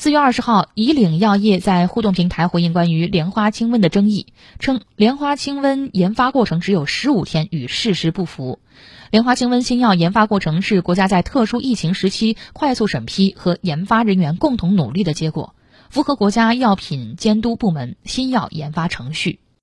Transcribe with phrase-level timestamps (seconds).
[0.00, 4.28] 四月二十号以岭药业在互动平台回应关于莲花清瘟的争议
[4.60, 8.60] 称莲花清瘟研发过程只有十五天与事实不符。
[9.10, 15.56] 莲花清瘟新药研发过程是国家在特殊疫情时期快速审批和研发人员共同努力的结果
[15.90, 19.40] 符合国家药品监督部门新药研发程序。